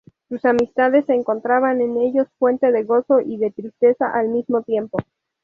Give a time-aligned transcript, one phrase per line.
[0.29, 4.97] Sus amistades encontraban en ellos fuente de gozo y de tristeza al mismo tiempo.